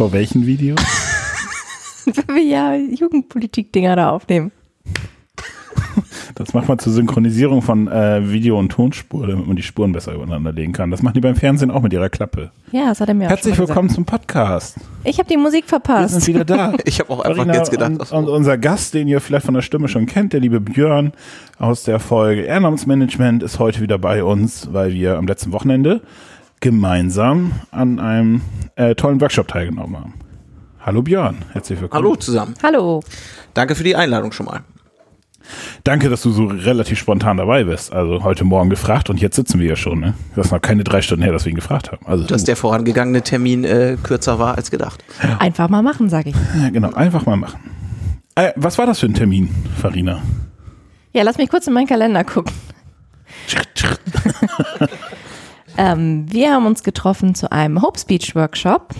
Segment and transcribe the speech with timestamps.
[0.00, 0.80] vor welchen Videos?
[2.06, 4.50] Weil wir ja Jugendpolitik-Dinger da aufnehmen.
[6.36, 10.14] Das macht man zur Synchronisierung von äh, Video- und Tonspur, damit man die Spuren besser
[10.14, 10.90] übereinander legen kann.
[10.90, 12.50] Das machen die beim Fernsehen auch mit ihrer Klappe.
[12.72, 14.76] Ja, das hat er mir Herzlich auch schon willkommen zum Podcast.
[14.76, 14.90] gesagt.
[15.04, 16.14] Ich habe die Musik Wir verpasst.
[16.14, 16.72] sind wieder da.
[16.86, 19.54] Ich habe auch einfach Farina jetzt gedacht, und, und unser Gast, den ihr vielleicht von
[19.54, 21.12] der Stimme schon kennt, der liebe Björn
[21.58, 26.00] aus der Folge Ehrenamtsmanagement, ist heute wieder bei uns, weil wir am letzten Wochenende
[26.60, 28.42] gemeinsam an einem
[28.76, 30.14] äh, tollen Workshop teilgenommen haben.
[30.80, 32.04] Hallo Björn, herzlich willkommen.
[32.04, 32.54] hallo zusammen.
[32.62, 33.02] Hallo.
[33.54, 34.60] Danke für die Einladung schon mal.
[35.84, 37.92] Danke, dass du so relativ spontan dabei bist.
[37.92, 40.00] Also heute Morgen gefragt und jetzt sitzen wir ja schon.
[40.00, 40.14] Ne?
[40.36, 42.06] Das ist noch keine drei Stunden her, dass wir ihn gefragt haben.
[42.06, 45.02] Also Dass der vorangegangene Termin äh, kürzer war als gedacht.
[45.38, 46.36] Einfach mal machen, sage ich.
[46.62, 47.60] ja, genau, einfach mal machen.
[48.36, 49.48] Äh, was war das für ein Termin,
[49.80, 50.22] Farina?
[51.12, 52.52] Ja, lass mich kurz in meinen Kalender gucken.
[55.80, 58.94] ähm, wir haben uns getroffen zu einem Hope Speech Workshop,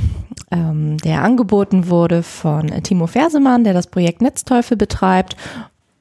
[0.50, 5.36] ähm, der angeboten wurde von äh, Timo Fersemann, der das Projekt Netzteufel betreibt.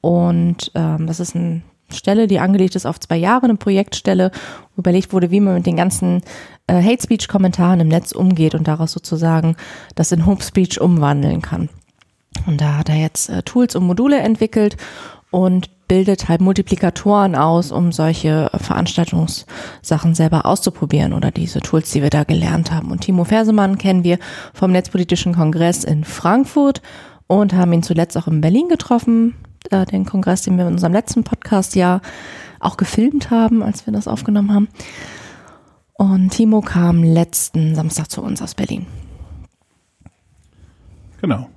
[0.00, 1.60] Und ähm, das ist eine
[1.92, 4.30] Stelle, die angelegt ist auf zwei Jahre, eine Projektstelle,
[4.74, 6.22] wo überlegt wurde, wie man mit den ganzen
[6.66, 9.56] äh, Hate Speech Kommentaren im Netz umgeht und daraus sozusagen
[9.96, 11.68] das in Hope Speech umwandeln kann.
[12.46, 14.78] Und da hat er jetzt äh, Tools und Module entwickelt
[15.30, 22.10] und bildet halt Multiplikatoren aus, um solche Veranstaltungssachen selber auszuprobieren oder diese Tools, die wir
[22.10, 22.90] da gelernt haben.
[22.90, 24.18] Und Timo Fersemann kennen wir
[24.54, 26.82] vom Netzpolitischen Kongress in Frankfurt
[27.26, 29.34] und haben ihn zuletzt auch in Berlin getroffen,
[29.70, 32.00] äh, den Kongress, den wir in unserem letzten Podcast ja
[32.60, 34.68] auch gefilmt haben, als wir das aufgenommen haben.
[35.94, 38.86] Und Timo kam letzten Samstag zu uns aus Berlin.
[41.20, 41.48] Genau.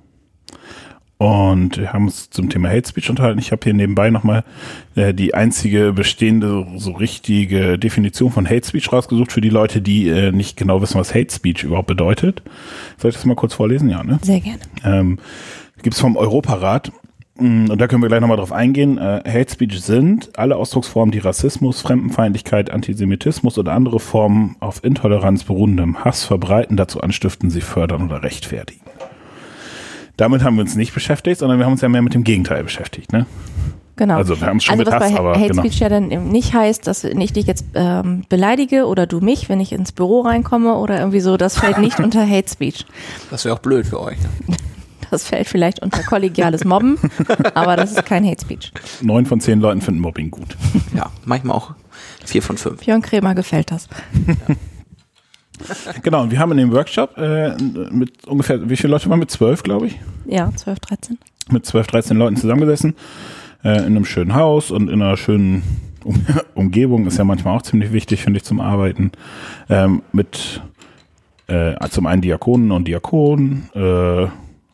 [1.16, 3.38] Und wir haben uns zum Thema Hate Speech unterhalten.
[3.38, 4.42] Ich habe hier nebenbei nochmal
[4.96, 10.08] äh, die einzige bestehende, so richtige Definition von Hate Speech rausgesucht für die Leute, die
[10.08, 12.42] äh, nicht genau wissen, was Hate Speech überhaupt bedeutet.
[12.98, 13.88] Soll ich das mal kurz vorlesen?
[13.88, 14.18] Ja, ne?
[14.22, 14.58] Sehr gerne.
[14.84, 15.18] ähm,
[15.82, 16.90] gibt es vom Europarat.
[17.38, 18.98] Mm, Und da können wir gleich nochmal drauf eingehen.
[18.98, 25.44] Äh, Hate Speech sind alle Ausdrucksformen, die Rassismus, Fremdenfeindlichkeit, Antisemitismus oder andere Formen auf Intoleranz
[25.44, 28.83] beruhendem Hass verbreiten, dazu anstiften, sie fördern oder rechtfertigen.
[30.16, 32.62] Damit haben wir uns nicht beschäftigt, sondern wir haben uns ja mehr mit dem Gegenteil
[32.62, 33.12] beschäftigt.
[33.12, 33.26] Ne?
[33.96, 34.16] Genau.
[34.16, 35.62] Also wir haben es schon also was Hass, bei aber Hate genau.
[35.62, 39.48] Speech ja dann eben nicht heißt, dass ich dich jetzt ähm, beleidige oder du mich,
[39.48, 42.86] wenn ich ins Büro reinkomme oder irgendwie so, das fällt nicht unter Hate Speech.
[43.30, 44.18] Das wäre auch blöd für euch.
[44.20, 44.56] Ne?
[45.10, 46.98] Das fällt vielleicht unter kollegiales Mobben,
[47.54, 48.72] aber das ist kein Hate Speech.
[49.00, 50.56] Neun von zehn Leuten finden Mobbing gut.
[50.92, 51.74] Ja, manchmal auch
[52.24, 52.80] vier von fünf.
[52.80, 53.88] Björn Kremer gefällt das.
[56.02, 57.56] Genau, und wir haben in dem Workshop äh,
[57.90, 59.30] mit ungefähr, wie viele Leute waren mit?
[59.30, 60.00] Zwölf, glaube ich.
[60.26, 61.18] Ja, 12, 13.
[61.50, 62.94] mit 12, 13 Leuten zusammengesessen,
[63.62, 65.62] äh, in einem schönen Haus und in einer schönen
[66.04, 69.12] um Umgebung, ist ja manchmal auch ziemlich wichtig, finde ich, zum Arbeiten,
[69.68, 70.60] ähm, mit
[71.46, 74.26] äh, zum einen Diakonen und Diakonen, äh,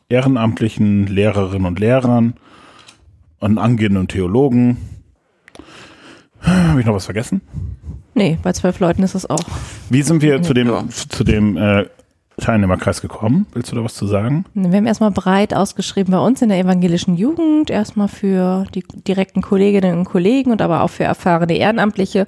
[0.09, 2.33] Ehrenamtlichen, Lehrerinnen und Lehrern
[3.39, 4.77] und angehenden Theologen.
[6.41, 7.41] Habe ich noch was vergessen?
[8.13, 9.39] Nee, bei zwölf Leuten ist es auch.
[9.89, 10.83] Wie sind wir zu dem, Ja.
[10.89, 11.85] zu dem äh,
[12.39, 13.45] Teilnehmerkreis gekommen?
[13.53, 14.45] Willst du da was zu sagen?
[14.53, 19.41] Wir haben erstmal breit ausgeschrieben bei uns in der evangelischen Jugend, erstmal für die direkten
[19.41, 22.25] Kolleginnen und Kollegen und aber auch für erfahrene Ehrenamtliche.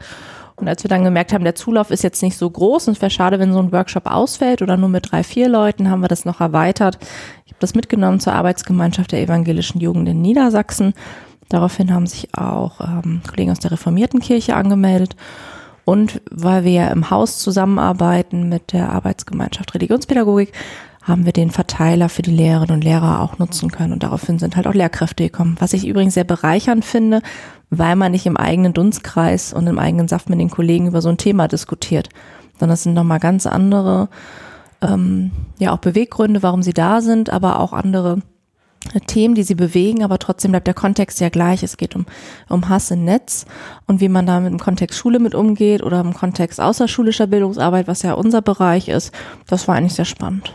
[0.55, 3.01] Und als wir dann gemerkt haben, der Zulauf ist jetzt nicht so groß und es
[3.01, 6.07] wäre schade, wenn so ein Workshop ausfällt oder nur mit drei, vier Leuten, haben wir
[6.07, 6.99] das noch erweitert.
[7.45, 10.93] Ich habe das mitgenommen zur Arbeitsgemeinschaft der evangelischen Jugend in Niedersachsen.
[11.49, 15.15] Daraufhin haben sich auch ähm, Kollegen aus der reformierten Kirche angemeldet.
[15.85, 20.53] Und weil wir ja im Haus zusammenarbeiten mit der Arbeitsgemeinschaft Religionspädagogik,
[21.03, 23.91] haben wir den Verteiler für die Lehrerinnen und Lehrer auch nutzen können.
[23.91, 25.57] Und daraufhin sind halt auch Lehrkräfte gekommen.
[25.59, 27.21] Was ich übrigens sehr bereichernd finde,
[27.69, 31.09] weil man nicht im eigenen Dunstkreis und im eigenen Saft mit den Kollegen über so
[31.09, 32.07] ein Thema diskutiert,
[32.57, 34.07] sondern es sind nochmal ganz andere,
[34.81, 38.21] ähm, ja auch Beweggründe, warum sie da sind, aber auch andere
[39.07, 41.63] Themen, die sie bewegen, aber trotzdem bleibt der Kontext ja gleich.
[41.63, 42.05] Es geht um,
[42.49, 43.45] um Hass im Netz
[43.87, 47.87] und wie man da mit dem Kontext Schule mit umgeht oder im Kontext außerschulischer Bildungsarbeit,
[47.87, 49.13] was ja unser Bereich ist.
[49.47, 50.53] Das war eigentlich sehr spannend.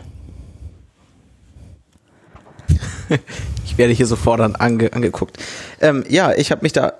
[3.65, 5.37] Ich werde hier sofort ange angeguckt.
[5.79, 6.93] Ähm, ja, ich habe mich da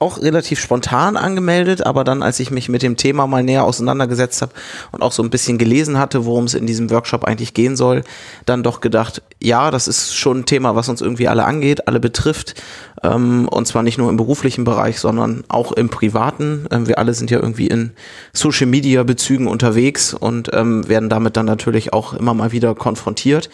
[0.00, 4.40] auch relativ spontan angemeldet, aber dann, als ich mich mit dem Thema mal näher auseinandergesetzt
[4.40, 4.52] habe
[4.92, 8.02] und auch so ein bisschen gelesen hatte, worum es in diesem Workshop eigentlich gehen soll,
[8.46, 12.00] dann doch gedacht, ja, das ist schon ein Thema, was uns irgendwie alle angeht, alle
[12.00, 12.54] betrifft.
[13.02, 16.66] Ähm, und zwar nicht nur im beruflichen Bereich, sondern auch im privaten.
[16.70, 17.92] Ähm, wir alle sind ja irgendwie in
[18.32, 23.50] Social Media Bezügen unterwegs und ähm, werden damit dann natürlich auch immer mal wieder konfrontiert.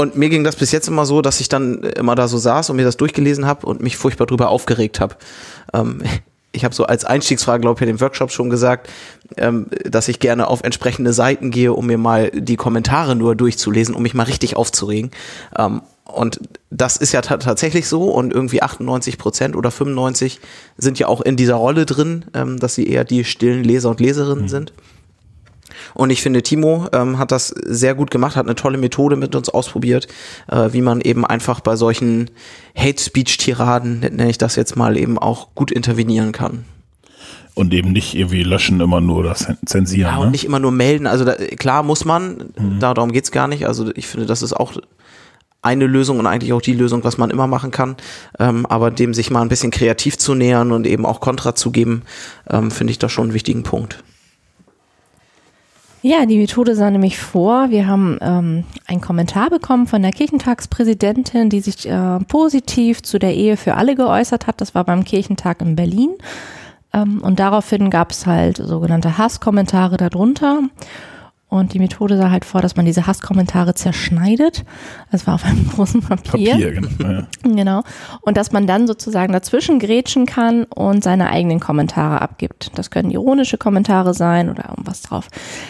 [0.00, 2.70] Und mir ging das bis jetzt immer so, dass ich dann immer da so saß
[2.70, 5.16] und mir das durchgelesen habe und mich furchtbar drüber aufgeregt habe.
[5.74, 6.00] Ähm,
[6.52, 8.88] ich habe so als Einstiegsfrage, glaube ich, in dem Workshop schon gesagt,
[9.36, 13.94] ähm, dass ich gerne auf entsprechende Seiten gehe, um mir mal die Kommentare nur durchzulesen,
[13.94, 15.10] um mich mal richtig aufzuregen.
[15.58, 20.40] Ähm, und das ist ja tatsächlich so und irgendwie 98 Prozent oder 95
[20.78, 24.00] sind ja auch in dieser Rolle drin, ähm, dass sie eher die stillen Leser und
[24.00, 24.48] Leserinnen mhm.
[24.48, 24.72] sind.
[25.94, 29.34] Und ich finde, Timo ähm, hat das sehr gut gemacht, hat eine tolle Methode mit
[29.34, 30.08] uns ausprobiert,
[30.48, 32.30] äh, wie man eben einfach bei solchen
[32.76, 36.64] Hate-Speech-Tiraden, nenne ich das jetzt mal, eben auch gut intervenieren kann.
[37.54, 40.12] Und eben nicht irgendwie löschen immer nur das zensieren.
[40.12, 40.30] Ja, und ne?
[40.30, 41.06] nicht immer nur melden.
[41.06, 42.78] Also da, klar muss man, mhm.
[42.80, 43.66] darum geht's gar nicht.
[43.66, 44.72] Also ich finde, das ist auch
[45.62, 47.96] eine Lösung und eigentlich auch die Lösung, was man immer machen kann.
[48.38, 51.70] Ähm, aber dem sich mal ein bisschen kreativ zu nähern und eben auch Kontra zu
[51.70, 52.02] geben,
[52.48, 54.02] ähm, finde ich da schon einen wichtigen Punkt.
[56.02, 61.50] Ja, die Methode sah nämlich vor, wir haben ähm, einen Kommentar bekommen von der Kirchentagspräsidentin,
[61.50, 64.62] die sich äh, positiv zu der Ehe für alle geäußert hat.
[64.62, 66.16] Das war beim Kirchentag in Berlin.
[66.94, 70.62] Ähm, und daraufhin gab es halt sogenannte Hasskommentare darunter.
[71.50, 74.64] Und die Methode sah halt vor, dass man diese Hasskommentare zerschneidet.
[75.10, 76.52] Das war auf einem großen Papier.
[76.52, 77.10] Papier genau.
[77.10, 77.26] Ja.
[77.42, 77.82] genau.
[78.20, 82.70] Und dass man dann sozusagen dazwischen grätschen kann und seine eigenen Kommentare abgibt.
[82.76, 85.26] Das können ironische Kommentare sein oder irgendwas drauf.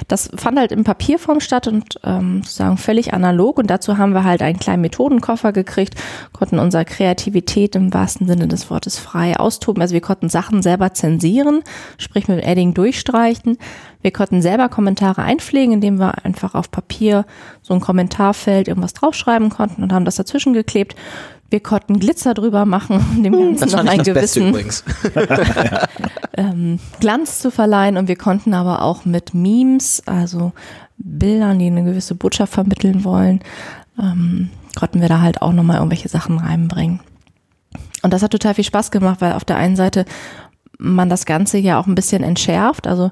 [0.07, 3.59] Das fand halt in Papierform statt und ähm, sozusagen völlig analog.
[3.59, 5.95] Und dazu haben wir halt einen kleinen Methodenkoffer gekriegt,
[6.33, 9.81] konnten unsere Kreativität im wahrsten Sinne des Wortes frei austoben.
[9.81, 11.63] Also wir konnten Sachen selber zensieren,
[11.97, 13.57] sprich mit Edding durchstreichen
[14.03, 17.27] wir konnten selber Kommentare einpflegen, indem wir einfach auf Papier
[17.63, 20.95] so ein Kommentarfeld irgendwas draufschreiben konnten und haben das dazwischen geklebt.
[21.51, 24.55] Wir konnten Glitzer drüber machen, um dem Ganzen noch einen gewissen
[26.37, 27.97] ähm, Glanz zu verleihen.
[27.97, 30.53] Und wir konnten aber auch mit Memes, also
[30.97, 33.41] Bildern, die eine gewisse Botschaft vermitteln wollen,
[33.99, 37.01] ähm, konnten wir da halt auch nochmal irgendwelche Sachen reinbringen.
[38.03, 40.05] Und das hat total viel Spaß gemacht, weil auf der einen Seite
[40.79, 42.87] man das Ganze ja auch ein bisschen entschärft.
[42.87, 43.11] Also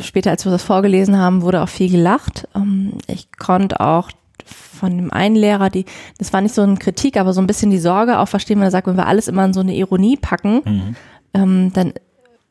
[0.00, 2.48] später, als wir das vorgelesen haben, wurde auch viel gelacht.
[2.54, 4.10] Ähm, ich konnte auch
[4.44, 5.84] von dem einen Lehrer, die,
[6.18, 8.66] das war nicht so eine Kritik, aber so ein bisschen die Sorge auch verstehen, wenn
[8.66, 10.96] er sagt, wenn wir alles immer in so eine Ironie packen, mhm.
[11.34, 11.92] ähm, dann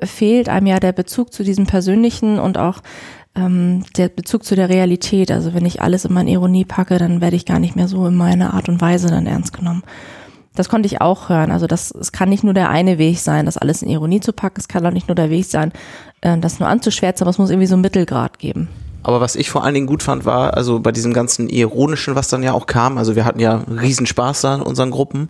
[0.02, 2.80] fehlt einem ja der Bezug zu diesem Persönlichen und auch
[3.36, 5.32] ähm, der Bezug zu der Realität.
[5.32, 8.08] Also wenn ich alles immer in Ironie packe, dann werde ich gar nicht mehr so
[8.08, 9.84] in meiner Art und Weise dann ernst genommen.
[10.56, 11.52] Das konnte ich auch hören.
[11.52, 14.34] Also das, es kann nicht nur der eine Weg sein, das alles in Ironie zu
[14.34, 14.60] packen.
[14.60, 15.72] Es kann auch nicht nur der Weg sein,
[16.22, 18.68] äh, das nur anzuschwärzen, aber es muss irgendwie so einen Mittelgrad geben.
[19.04, 22.28] Aber was ich vor allen Dingen gut fand, war, also bei diesem ganzen Ironischen, was
[22.28, 25.30] dann ja auch kam, also wir hatten ja Riesenspaß da in unseren Gruppen,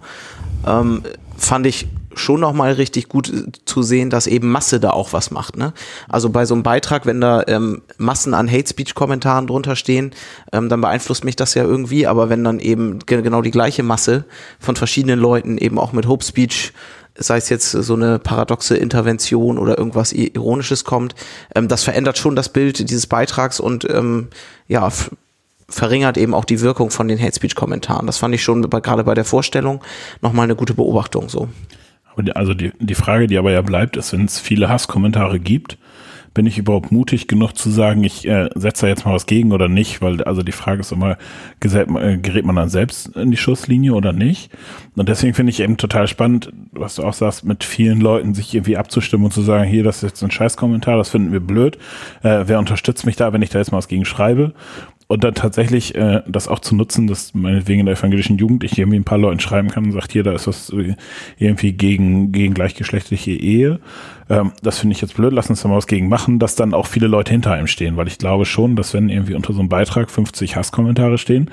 [0.68, 1.04] ähm,
[1.38, 3.32] fand ich schon nochmal richtig gut
[3.66, 5.58] zu sehen, dass eben Masse da auch was macht.
[5.58, 5.74] Ne?
[6.10, 10.12] Also bei so einem Beitrag, wenn da ähm, Massen an Hate Speech Kommentaren drunter stehen,
[10.52, 12.08] ähm, dann beeinflusst mich das ja irgendwie.
[12.08, 14.26] Aber wenn dann eben genau die gleiche Masse
[14.60, 16.74] von verschiedenen Leuten eben auch mit Hope Speech
[17.16, 21.14] sei es jetzt so eine paradoxe Intervention oder irgendwas Ironisches kommt,
[21.56, 24.30] ähm, das verändert schon das Bild dieses Beitrags und ähm,
[24.68, 24.90] ja,
[25.68, 28.06] verringert eben auch die Wirkung von den Hate Speech Kommentaren.
[28.06, 29.82] Das fand ich schon gerade bei der Vorstellung
[30.22, 31.48] nochmal eine gute Beobachtung so.
[32.34, 35.78] Also die, die Frage, die aber ja bleibt, ist, wenn es viele Hasskommentare gibt,
[36.34, 39.52] bin ich überhaupt mutig genug zu sagen, ich äh, setze da jetzt mal was gegen
[39.52, 41.18] oder nicht, weil also die Frage ist immer,
[41.62, 44.50] äh, gerät man dann selbst in die Schusslinie oder nicht?
[44.96, 48.54] Und deswegen finde ich eben total spannend, was du auch sagst, mit vielen Leuten sich
[48.54, 51.78] irgendwie abzustimmen und zu sagen, hier, das ist jetzt ein Scheißkommentar, das finden wir blöd.
[52.24, 54.54] Äh, wer unterstützt mich da, wenn ich da jetzt mal was gegen schreibe?
[55.12, 58.78] Und dann tatsächlich äh, das auch zu nutzen, dass meinetwegen in der evangelischen Jugend ich
[58.78, 60.74] irgendwie ein paar Leuten schreiben kann und sagt, hier, da ist was
[61.38, 63.82] irgendwie gegen, gegen gleichgeschlechtliche Ehe.
[64.30, 66.74] Ähm, das finde ich jetzt blöd, lass uns da mal was gegen machen, dass dann
[66.74, 69.60] auch viele Leute hinter einem stehen, weil ich glaube schon, dass wenn irgendwie unter so
[69.60, 71.52] einem Beitrag 50 Hasskommentare stehen,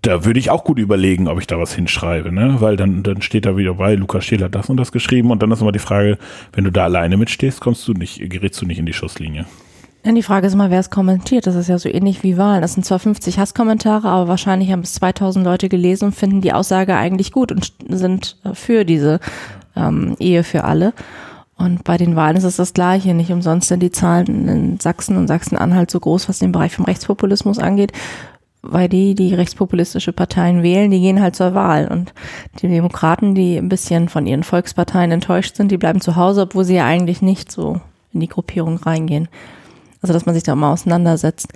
[0.00, 2.56] da würde ich auch gut überlegen, ob ich da was hinschreibe, ne?
[2.60, 5.42] Weil dann, dann steht da wieder bei, Lukas Stehl hat das und das geschrieben und
[5.42, 6.16] dann ist immer die Frage,
[6.54, 9.44] wenn du da alleine mitstehst, kommst du nicht, gerätst du nicht in die Schusslinie.
[10.08, 11.46] Ja, die Frage ist immer, wer es kommentiert.
[11.46, 12.62] Das ist ja so ähnlich wie Wahlen.
[12.62, 16.54] Das sind zwar 50 Hasskommentare, aber wahrscheinlich haben es 2000 Leute gelesen und finden die
[16.54, 19.20] Aussage eigentlich gut und sind für diese
[19.76, 20.94] ähm, Ehe für alle.
[21.58, 23.12] Und bei den Wahlen ist es das Gleiche.
[23.12, 26.86] Nicht umsonst sind die Zahlen in Sachsen und Sachsen-Anhalt so groß, was den Bereich vom
[26.86, 27.92] Rechtspopulismus angeht.
[28.62, 31.86] Weil die, die rechtspopulistische Parteien wählen, die gehen halt zur Wahl.
[31.86, 32.14] Und
[32.62, 36.64] die Demokraten, die ein bisschen von ihren Volksparteien enttäuscht sind, die bleiben zu Hause, obwohl
[36.64, 37.82] sie ja eigentlich nicht so
[38.14, 39.28] in die Gruppierung reingehen.
[40.02, 41.48] Also, dass man sich da mal auseinandersetzt.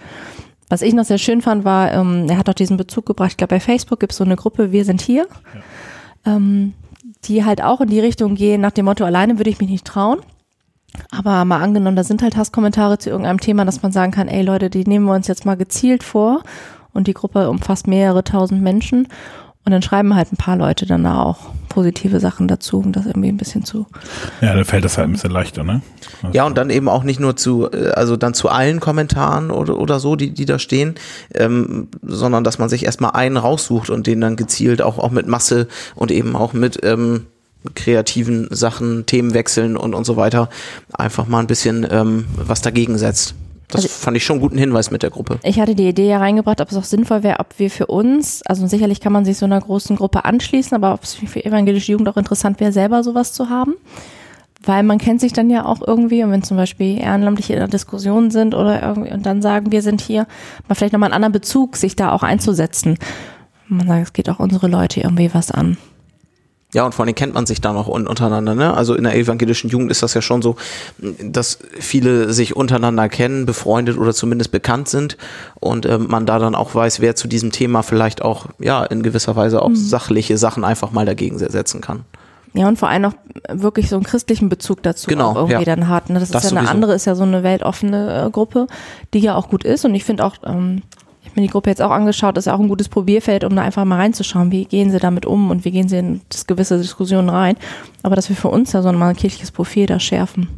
[0.68, 3.36] Was ich noch sehr schön fand, war, ähm, er hat auch diesen Bezug gebracht, ich
[3.36, 5.26] glaube, bei Facebook gibt es so eine Gruppe, wir sind hier,
[6.24, 6.36] ja.
[6.36, 6.72] ähm,
[7.24, 9.86] die halt auch in die Richtung gehen, nach dem Motto, alleine würde ich mich nicht
[9.86, 10.20] trauen.
[11.10, 14.42] Aber mal angenommen, da sind halt Hasskommentare zu irgendeinem Thema, dass man sagen kann, ey
[14.42, 16.42] Leute, die nehmen wir uns jetzt mal gezielt vor
[16.92, 19.08] und die Gruppe umfasst mehrere tausend Menschen
[19.64, 21.38] Und dann schreiben halt ein paar Leute dann da auch
[21.68, 23.86] positive Sachen dazu, um das irgendwie ein bisschen zu.
[24.40, 25.82] Ja, dann fällt das halt ein bisschen leichter, ne?
[26.22, 29.50] Also Ja, und dann eben auch nicht nur zu, äh, also dann zu allen Kommentaren
[29.50, 30.96] oder, oder so, die, die da stehen,
[31.34, 35.28] ähm, sondern dass man sich erstmal einen raussucht und den dann gezielt auch, auch mit
[35.28, 37.26] Masse und eben auch mit ähm,
[37.74, 40.48] kreativen Sachen, Themenwechseln und, und so weiter
[40.92, 43.34] einfach mal ein bisschen ähm, was dagegen setzt.
[43.72, 45.38] Das Also- fand ich schon einen guten Hinweis mit der Gruppe.
[45.42, 48.42] Ich hatte die Idee ja reingebracht, ob es auch sinnvoll wäre, ob wir für uns,
[48.46, 51.92] also sicherlich kann man sich so einer großen Gruppe anschließen, aber ob es für evangelische
[51.92, 53.74] Jugend auch interessant wäre, selber sowas zu haben.
[54.64, 57.68] Weil man kennt sich dann ja auch irgendwie, und wenn zum Beispiel Ehrenamtliche in einer
[57.68, 60.26] Diskussion sind oder irgendwie, und dann sagen, wir sind hier,
[60.68, 62.96] mal vielleicht nochmal einen anderen Bezug, sich da auch einzusetzen.
[63.66, 65.78] Man sagt, es geht auch unsere Leute irgendwie was an.
[66.74, 68.54] Ja, und vor allem kennt man sich da noch un untereinander.
[68.54, 68.72] Ne?
[68.74, 70.56] Also in der evangelischen Jugend ist das ja schon so,
[71.22, 75.18] dass viele sich untereinander kennen, befreundet oder zumindest bekannt sind
[75.60, 79.02] und ähm, man da dann auch weiß, wer zu diesem Thema vielleicht auch ja in
[79.02, 82.06] gewisser Weise auch sachliche Sachen einfach mal dagegen se- setzen kann.
[82.54, 83.14] Ja, und vor allem auch
[83.50, 85.64] wirklich so einen christlichen Bezug dazu Genau, auch irgendwie ja.
[85.76, 86.10] dann hat.
[86.10, 86.20] Ne?
[86.20, 86.74] Das, Das ist ja eine sowieso.
[86.74, 88.66] andere, ist ja so eine weltoffene äh, Gruppe,
[89.14, 89.84] die ja auch gut ist.
[89.86, 90.82] Und ich finde auch, ähm,
[91.34, 93.96] mir die Gruppe jetzt auch angeschaut, ist auch ein gutes Probierfeld, um da einfach mal
[93.96, 97.56] reinzuschauen, wie gehen sie damit um und wie gehen sie in das gewisse Diskussionen rein.
[98.02, 100.48] Aber dass wir für uns ja so ein kirchliches Profil da schärfen.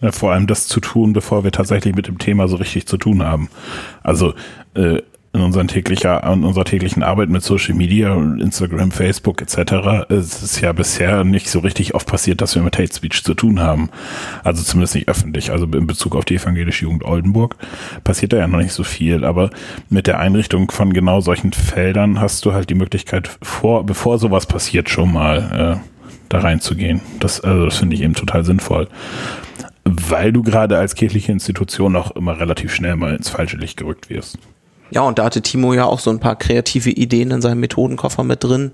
[0.00, 2.96] Ja, vor allem das zu tun, bevor wir tatsächlich mit dem Thema so richtig zu
[2.96, 3.48] tun haben.
[4.02, 4.34] Also
[4.74, 5.02] äh,
[5.34, 10.06] in, unseren täglicher, in unserer täglichen Arbeit mit Social Media, Instagram, Facebook etc.
[10.08, 13.34] Es ist ja bisher nicht so richtig oft passiert, dass wir mit Hate Speech zu
[13.34, 13.90] tun haben.
[14.44, 15.50] Also zumindest nicht öffentlich.
[15.50, 17.56] Also in Bezug auf die evangelische Jugend Oldenburg
[18.04, 19.24] passiert da ja noch nicht so viel.
[19.24, 19.50] Aber
[19.90, 24.46] mit der Einrichtung von genau solchen Feldern hast du halt die Möglichkeit, vor, bevor sowas
[24.46, 27.00] passiert, schon mal äh, da reinzugehen.
[27.18, 28.88] Das, also das finde ich eben total sinnvoll
[29.86, 34.08] weil du gerade als kirchliche Institution auch immer relativ schnell mal ins falsche Licht gerückt
[34.08, 34.38] wirst.
[34.90, 38.22] Ja, und da hatte Timo ja auch so ein paar kreative Ideen in seinem Methodenkoffer
[38.22, 38.72] mit drin,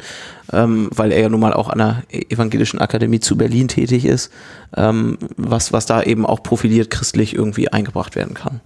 [0.52, 4.30] ähm, weil er ja nun mal auch an der Evangelischen Akademie zu Berlin tätig ist,
[4.76, 8.60] ähm, was, was da eben auch profiliert christlich irgendwie eingebracht werden kann.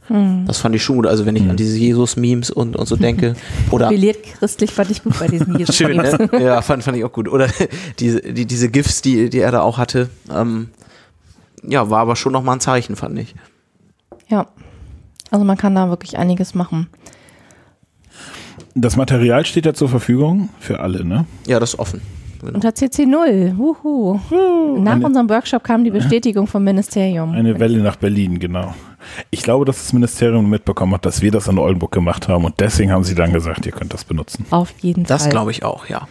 [0.47, 1.07] Das fand ich schon gut.
[1.07, 3.35] Also wenn ich an diese Jesus-Memes und, und so denke.
[3.71, 6.31] Oder Profiliert christlich fand ich gut bei diesen Jesus Schön, ne?
[6.41, 7.29] Ja, fand, fand ich auch gut.
[7.29, 7.49] Oder
[7.99, 10.71] diese, die, diese GIFs, die, die er da auch hatte, ähm,
[11.63, 13.35] ja, war aber schon nochmal ein Zeichen, fand ich.
[14.29, 14.47] Ja.
[15.31, 16.89] Also man kann da wirklich einiges machen.
[18.75, 21.27] Das Material steht ja zur Verfügung für alle, ne?
[21.47, 22.01] Ja, das ist offen.
[22.41, 22.55] Genau.
[22.57, 23.55] Unter CC 0.
[23.57, 24.19] Wuhu.
[24.79, 27.33] Nach eine- unserem Workshop kam die Bestätigung vom Ministerium.
[27.33, 28.75] Eine Welle nach Berlin, genau.
[29.31, 32.59] Ich glaube, dass das Ministerium mitbekommen hat, dass wir das in Oldenburg gemacht haben und
[32.61, 34.45] deswegen haben sie dann gesagt, ihr könnt das benutzen.
[34.51, 35.31] Auf jeden Das Fall.
[35.31, 36.07] glaube ich auch, ja.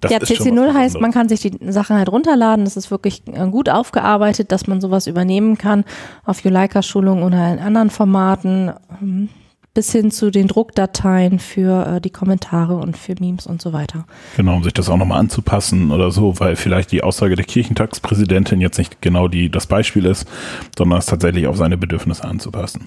[0.00, 2.64] Das ja, ist schon CC0 was heißt, man kann sich die Sachen halt runterladen.
[2.64, 5.84] Das ist wirklich äh, gut aufgearbeitet, dass man sowas übernehmen kann
[6.24, 9.28] auf Juleika-Schulungen oder in anderen Formaten, ähm,
[9.74, 14.04] bis hin zu den Druckdateien für äh, die Kommentare und für Memes und so weiter.
[14.36, 18.60] Genau, um sich das auch nochmal anzupassen oder so, weil vielleicht die Aussage der Kirchentagspräsidentin
[18.60, 20.28] jetzt nicht genau die, das Beispiel ist,
[20.76, 22.86] sondern es tatsächlich auf seine Bedürfnisse anzupassen.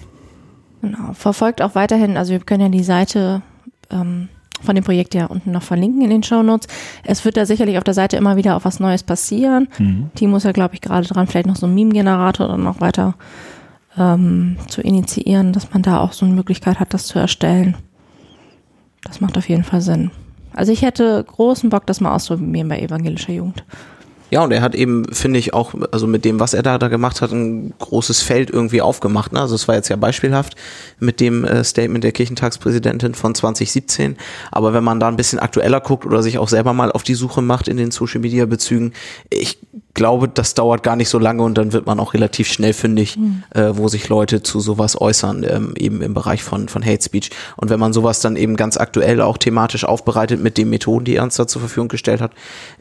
[0.81, 1.13] Genau.
[1.13, 3.41] Verfolgt auch weiterhin, also wir können ja die Seite
[3.89, 4.29] ähm,
[4.61, 6.67] von dem Projekt ja unten noch verlinken in den Shownotes.
[7.03, 9.67] Es wird da sicherlich auf der Seite immer wieder auch was Neues passieren.
[10.15, 13.15] Timo ist ja, glaube ich, gerade dran, vielleicht noch so einen Meme-Generator dann noch weiter
[13.97, 17.75] ähm, zu initiieren, dass man da auch so eine Möglichkeit hat, das zu erstellen.
[19.03, 20.11] Das macht auf jeden Fall Sinn.
[20.53, 23.63] Also ich hätte großen Bock, das mal auszuprobieren bei evangelischer Jugend.
[24.31, 26.87] Ja, und er hat eben, finde ich, auch, also mit dem, was er da, da
[26.87, 29.31] gemacht hat, ein großes Feld irgendwie aufgemacht.
[29.31, 29.39] Ne?
[29.39, 30.55] Also es war jetzt ja beispielhaft
[30.99, 34.17] mit dem äh, Statement der Kirchentagspräsidentin von 2017.
[34.51, 37.13] Aber wenn man da ein bisschen aktueller guckt oder sich auch selber mal auf die
[37.13, 38.93] Suche macht in den Social Media Bezügen,
[39.29, 39.59] ich
[39.95, 43.17] glaube, das dauert gar nicht so lange und dann wird man auch relativ schnell fündig,
[43.51, 47.31] äh, wo sich Leute zu sowas äußern, ähm, eben im Bereich von, von Hate Speech.
[47.55, 51.15] Und wenn man sowas dann eben ganz aktuell auch thematisch aufbereitet mit den Methoden, die
[51.15, 52.33] er uns da zur Verfügung gestellt hat,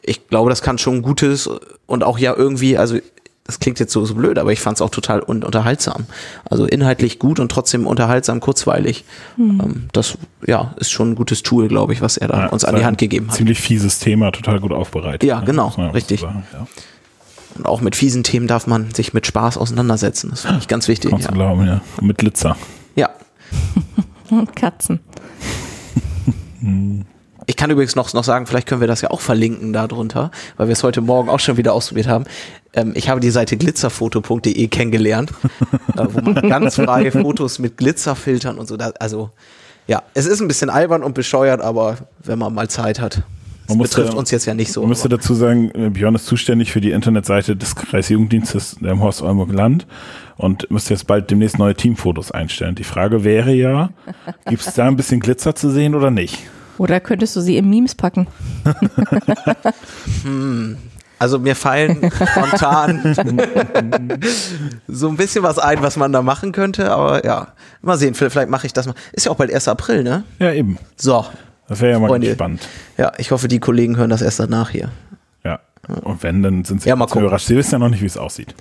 [0.03, 1.49] ich glaube, das kann schon ein gutes
[1.87, 2.99] und auch ja irgendwie, also
[3.45, 6.07] das klingt jetzt so, so blöd, aber ich fand es auch total un unterhaltsam.
[6.49, 9.05] Also inhaltlich gut und trotzdem unterhaltsam, kurzweilig.
[9.37, 10.17] Ähm, das
[10.47, 12.83] ja ist schon ein gutes Tool, glaube ich, was er da Ja, uns an die
[12.83, 13.35] Hand gegeben hat.
[13.35, 15.23] Ziemlich fieses Thema, total gut aufbereitet.
[15.23, 15.45] Ja, ne?
[15.45, 16.21] genau, richtig.
[16.21, 16.67] so sagen, ja.
[17.55, 20.29] Und auch mit fiesen Themen darf man sich mit Spaß auseinandersetzen.
[20.31, 21.11] Das finde ich ganz wichtig.
[21.11, 21.35] Kannst du Ja.
[21.35, 21.81] glauben, ja.
[21.97, 22.55] Und mit Glitzer.
[22.95, 23.09] ja.
[24.29, 24.99] Und Katzen.
[27.47, 30.31] Ich kann übrigens noch, noch sagen, vielleicht können wir das ja auch verlinken da drunter,
[30.57, 32.25] weil wir es heute Morgen auch schon wieder ausprobiert haben.
[32.73, 35.31] Ähm, ich habe die Seite glitzerfoto.de kennengelernt,
[35.95, 39.29] äh, wo man ganz freie Fotos mit Glitzerfiltern und so, da, also
[39.85, 43.21] ja, es ist ein bisschen albern und bescheuert, aber wenn man mal Zeit hat.
[43.67, 44.81] Das Man muss betrifft ja- uns jetzt ja nicht so.
[44.81, 49.21] Man müsste dazu sagen, äh, Björn ist zuständig für die Internetseite des Kreisjugenddienstes im Horst
[49.23, 49.87] Oldenburg Land
[50.37, 52.75] und müsste jetzt bald demnächst neue Teamfotos einstellen.
[52.75, 53.89] Die Frage wäre ja,
[54.47, 56.37] gibt es da ein bisschen Glitzer zu sehen oder nicht?
[56.77, 58.27] Oder könntest du sie in Memes packen?
[61.17, 63.15] Also mir fallen spontan
[64.87, 67.47] so ein bisschen was ein, was man da machen könnte, aber ja,
[67.81, 68.95] mal sehen, vielleicht mache ich das mal.
[69.13, 69.69] Ist ja auch bald 1.
[69.69, 70.25] April, ne?
[70.39, 70.77] Ja, eben.
[70.97, 71.25] So,
[71.67, 72.27] Das wäre ja mal Freunde.
[72.27, 72.67] gespannt.
[72.97, 74.89] ja, ich hoffe, die Kollegen hören das erst danach hier.
[75.43, 75.59] Ja.
[76.03, 77.47] Und wenn, dann sind sie Ja, mal überrascht.
[77.47, 78.53] Sie wissen ja noch nicht, wie es aussieht.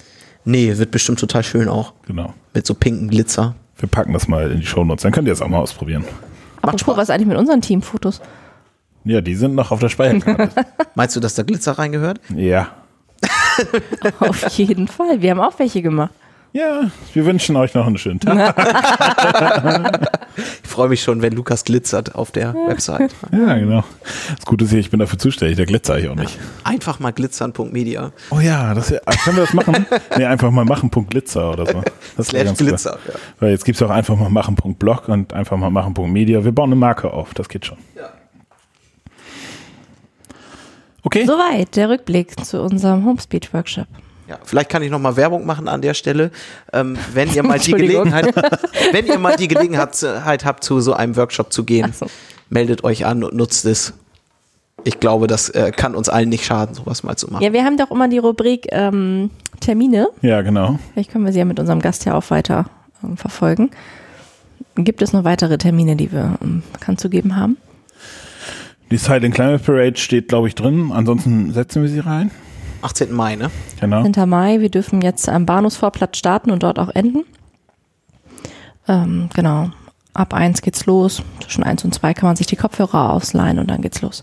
[0.45, 1.93] Nee, wird bestimmt total schön auch.
[2.07, 2.35] Genau.
[2.53, 3.55] Mit so pinken Glitzer.
[3.79, 5.03] Wir packen das mal in die Shownotes.
[5.03, 6.05] Dann könnt ihr es auch mal ausprobieren.
[6.63, 6.97] Apropos, Spaß.
[6.97, 8.21] was eigentlich mit unseren Teamfotos?
[9.05, 10.51] Ja, die sind noch auf der Speicherkarte.
[10.95, 12.21] Meinst du, dass da Glitzer reingehört?
[12.35, 12.69] ja.
[14.19, 15.23] Auf jeden Fall.
[15.23, 16.11] Wir haben auch welche gemacht.
[16.57, 18.55] Ja, wir wünschen euch noch einen schönen Tag.
[20.37, 23.15] Ich freue mich schon, wenn Lukas glitzert auf der Website.
[23.31, 23.85] Ja, genau.
[24.35, 26.37] Das Gute ist hier, ich bin dafür zuständig, da glitzer ich auch nicht.
[26.65, 28.11] Einfach mal glitzern.media.
[28.31, 29.87] Oh ja, das wär, können wir das machen?
[30.19, 31.85] nee, einfach mal machen Punkt Glitzer oder so.
[32.17, 32.57] Das Slash.
[32.57, 33.15] Glitzer, ja.
[33.39, 36.13] Weil jetzt gibt es auch einfach mal machen Punkt Blog und einfach mal machen Punkt
[36.13, 36.45] Media.
[36.45, 37.79] Wir bauen eine Marke auf, das geht schon.
[41.05, 41.27] Okay.
[41.27, 43.87] Soweit der Rückblick zu unserem Homespeed-Workshop.
[44.29, 46.31] Ja, vielleicht kann ich noch mal Werbung machen an der Stelle.
[46.73, 47.73] Ähm, wenn ihr mal die.
[47.73, 48.35] Gelegenheit,
[48.93, 52.07] wenn ihr mal die Gelegenheit habt, zu so einem Workshop zu gehen, so.
[52.49, 53.93] meldet euch an und nutzt es.
[54.85, 57.43] Ich glaube, das äh, kann uns allen nicht schaden, sowas mal zu machen.
[57.43, 60.09] Ja, wir haben doch immer die Rubrik ähm, Termine.
[60.21, 60.79] Ja, genau.
[60.93, 62.67] Vielleicht können wir sie ja mit unserem Gast ja auch weiter
[63.03, 63.71] ähm, verfolgen.
[64.77, 67.57] Gibt es noch weitere Termine, die wir ähm, bekannt zu geben haben?
[68.91, 70.91] Die Silent Climate Parade steht, glaube ich, drin.
[70.93, 72.31] Ansonsten setzen wir sie rein.
[72.85, 73.13] 18.
[73.13, 73.51] Mai, ne?
[73.81, 74.03] Genau.
[74.03, 74.29] 10.
[74.29, 77.25] Mai, wir dürfen jetzt am Bahnhofsvorplatz starten und dort auch enden.
[78.87, 79.71] Ähm, genau.
[80.13, 81.23] Ab 1 geht's los.
[81.41, 84.23] Zwischen 1 und 2 kann man sich die Kopfhörer ausleihen und dann geht's los.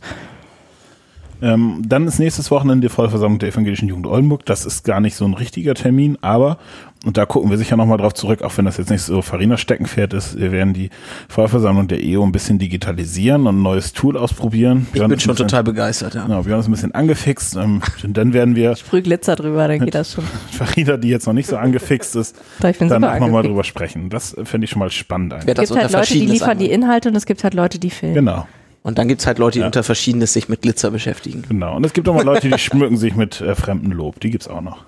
[1.42, 4.46] Ähm, dann ist nächstes Wochenende die Vollversammlung der Evangelischen Jugend Oldenburg.
[4.46, 6.58] Das ist gar nicht so ein richtiger Termin, aber,
[7.04, 9.58] und da gucken wir sicher nochmal drauf zurück, auch wenn das jetzt nicht so Farina
[9.58, 10.90] Steckenpferd ist, wir werden die
[11.30, 14.86] Vollversammlung der EO ein bisschen digitalisieren und ein neues Tool ausprobieren.
[14.88, 16.24] Ich Björn bin schon bisschen- total begeistert, ja.
[16.26, 17.56] Genau, Björn ist ein bisschen angefixt.
[17.56, 20.24] Ähm, und dann werden wir Sprüh Glitzer drüber, dann geht das schon.
[20.52, 24.10] Farina, die jetzt noch nicht so angefixt ist, Doch, dann auch nochmal drüber sprechen.
[24.10, 25.34] Das fände ich schon mal spannend.
[25.34, 25.58] Eigentlich.
[25.58, 26.70] Es gibt halt Leute, die liefern die.
[26.72, 28.14] Inhalte und es gibt halt Leute, die filmen.
[28.16, 28.48] Genau.
[28.84, 31.44] Und dann gibt's halt Leute, die unter Verschiedenes sich mit Glitzer beschäftigen.
[31.48, 31.76] Genau.
[31.76, 34.20] Und es gibt auch mal Leute, die schmücken sich mit äh, fremdem Lob.
[34.20, 34.86] Die gibt's auch noch.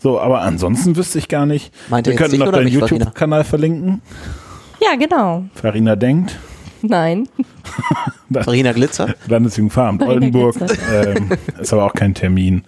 [0.00, 1.72] So, aber ansonsten wüsste ich gar nicht.
[1.88, 2.68] Meint ihr wir könnten noch deinen?
[2.68, 4.02] YouTube-Kanal verlinken.
[4.80, 5.44] Ja, genau.
[5.54, 6.38] Farina denkt.
[6.82, 7.28] Nein.
[8.32, 9.14] Farina Glitzer.
[9.28, 10.56] Landesjugendveramt Farina Oldenburg.
[10.92, 12.64] Ähm, ist aber auch kein Termin.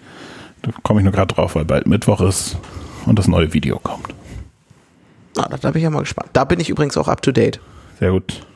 [0.62, 2.56] Da komme ich nur gerade drauf, weil bald Mittwoch ist
[3.06, 4.14] und das neue Video kommt.
[5.38, 6.30] Ah, da bin ich ja mal gespannt.
[6.34, 7.58] Da bin ich übrigens auch up to date.
[7.98, 8.46] Sehr gut.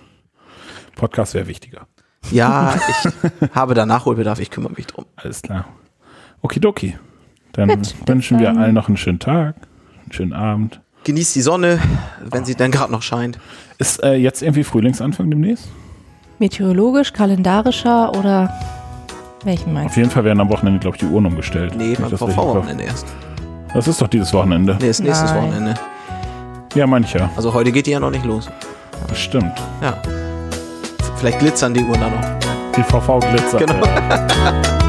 [0.94, 1.86] Podcast wäre wichtiger.
[2.30, 5.06] Ja, ich habe da Nachholbedarf, ich kümmere mich drum.
[5.16, 5.66] Alles klar.
[6.42, 6.96] Okidoki.
[7.52, 9.56] Dann Gut, wünschen wir allen noch einen schönen Tag,
[10.02, 10.80] einen schönen Abend.
[11.04, 11.78] Genießt die Sonne,
[12.30, 13.38] wenn sie dann gerade noch scheint.
[13.78, 15.68] Ist äh, jetzt irgendwie Frühlingsanfang demnächst?
[16.38, 18.52] Meteorologisch, kalendarischer oder
[19.44, 21.74] welchen meinst Auf jeden Fall werden am Wochenende, glaube ich, die Uhren umgestellt.
[21.76, 23.06] Nee, beim VV-Wochenende erst.
[23.72, 24.76] Das ist doch dieses Wochenende.
[24.80, 25.44] Nee, ist nächstes Nein.
[25.44, 25.74] Wochenende.
[26.74, 27.30] Ja, mancher.
[27.36, 28.50] Also heute geht die ja noch nicht los.
[29.08, 29.52] Bestimmt.
[29.80, 30.02] Ja.
[31.16, 32.72] Vielleicht glitzern die Uhren da noch.
[32.76, 33.60] Die VV glitzert.
[33.66, 33.84] Genau.
[33.84, 34.85] äh.